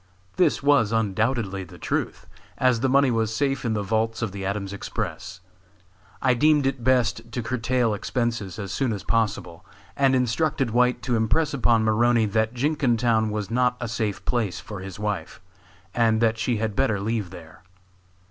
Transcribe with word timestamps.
This 0.35 0.63
was 0.63 0.91
undoubtedly 0.91 1.63
the 1.63 1.77
truth, 1.77 2.25
as 2.57 2.79
the 2.79 2.89
money 2.89 3.11
was 3.11 3.31
safe 3.31 3.63
in 3.63 3.73
the 3.75 3.83
vaults 3.83 4.23
of 4.23 4.31
the 4.31 4.43
Adams 4.43 4.73
Express. 4.73 5.41
I 6.23 6.33
deemed 6.33 6.65
it 6.65 6.83
best 6.83 7.31
to 7.31 7.43
curtail 7.43 7.93
expenses 7.93 8.57
as 8.57 8.71
soon 8.71 8.93
as 8.93 9.03
possible, 9.03 9.63
and 9.95 10.15
instructed 10.15 10.71
White 10.71 11.03
to 11.03 11.15
impress 11.15 11.53
upon 11.53 11.83
Maroney 11.83 12.25
that 12.25 12.55
Jenkintown 12.55 13.29
was 13.29 13.51
not 13.51 13.77
a 13.79 13.87
safe 13.87 14.25
place 14.25 14.59
for 14.59 14.79
his 14.79 14.97
wife, 14.97 15.39
and 15.93 16.19
that 16.19 16.39
she 16.39 16.57
had 16.57 16.75
better 16.75 16.99
leave 16.99 17.29
there. 17.29 17.61